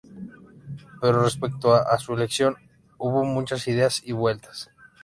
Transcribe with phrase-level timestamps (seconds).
[0.99, 2.57] Pero respecto a su elección
[2.97, 4.71] hubo muchas idas y vueltas.